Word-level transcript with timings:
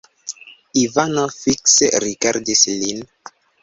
Ivano 0.85 1.27
fikse 1.43 1.93
rigardis 2.07 2.69
lin. 2.83 3.09